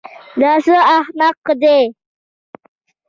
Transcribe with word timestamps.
دا 0.39 0.51
څه 0.65 0.75
احمق 0.97 1.45
دی. 1.61 1.81